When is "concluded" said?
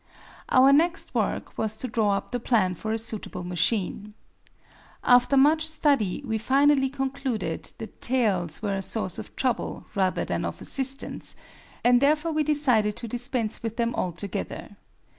6.89-7.71